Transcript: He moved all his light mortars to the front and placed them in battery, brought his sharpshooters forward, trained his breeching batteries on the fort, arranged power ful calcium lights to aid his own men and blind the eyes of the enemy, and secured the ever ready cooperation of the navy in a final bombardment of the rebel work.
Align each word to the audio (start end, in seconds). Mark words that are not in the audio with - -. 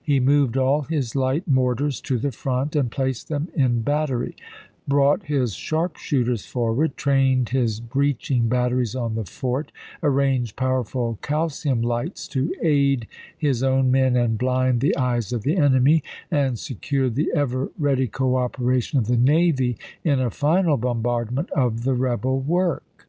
He 0.00 0.20
moved 0.20 0.56
all 0.56 0.82
his 0.82 1.16
light 1.16 1.48
mortars 1.48 2.00
to 2.02 2.16
the 2.16 2.30
front 2.30 2.76
and 2.76 2.88
placed 2.88 3.26
them 3.28 3.48
in 3.52 3.82
battery, 3.82 4.36
brought 4.86 5.24
his 5.24 5.54
sharpshooters 5.54 6.46
forward, 6.46 6.96
trained 6.96 7.48
his 7.48 7.80
breeching 7.80 8.46
batteries 8.48 8.94
on 8.94 9.16
the 9.16 9.24
fort, 9.24 9.72
arranged 10.00 10.54
power 10.54 10.84
ful 10.84 11.18
calcium 11.20 11.82
lights 11.82 12.28
to 12.28 12.54
aid 12.62 13.08
his 13.36 13.64
own 13.64 13.90
men 13.90 14.14
and 14.14 14.38
blind 14.38 14.82
the 14.82 14.96
eyes 14.96 15.32
of 15.32 15.42
the 15.42 15.56
enemy, 15.56 16.04
and 16.30 16.60
secured 16.60 17.16
the 17.16 17.32
ever 17.34 17.72
ready 17.76 18.06
cooperation 18.06 19.00
of 19.00 19.08
the 19.08 19.16
navy 19.16 19.76
in 20.04 20.20
a 20.20 20.30
final 20.30 20.76
bombardment 20.76 21.50
of 21.50 21.82
the 21.82 21.94
rebel 21.94 22.38
work. 22.38 23.08